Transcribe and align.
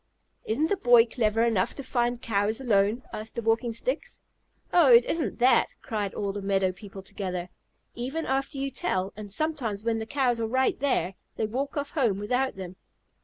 "Isn't 0.45 0.71
a 0.71 0.77
boy 0.77 1.05
clever 1.05 1.43
enough 1.43 1.75
to 1.75 1.83
find 1.83 2.19
Cows 2.23 2.59
alone?" 2.59 3.03
asked 3.13 3.35
the 3.35 3.41
Walking 3.43 3.71
Sticks. 3.71 4.19
"Oh, 4.73 4.91
it 4.91 5.05
isn't 5.05 5.37
that," 5.37 5.75
cried 5.83 6.15
all 6.15 6.31
the 6.33 6.41
meadow 6.41 6.71
people 6.71 7.03
together. 7.03 7.49
"Even 7.93 8.25
after 8.25 8.57
you 8.57 8.71
tell, 8.71 9.13
and 9.15 9.31
sometimes 9.31 9.83
when 9.83 9.99
the 9.99 10.07
Cows 10.07 10.39
are 10.39 10.47
right 10.47 10.79
there, 10.79 11.13
they 11.35 11.45
walk 11.45 11.77
off 11.77 11.91
home 11.91 12.17
without 12.17 12.55
them." 12.55 12.77